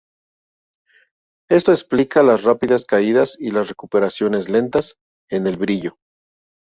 [1.47, 4.95] Esto explica las rápidas caídas y las recuperaciones lentas
[5.29, 5.99] en el brillo.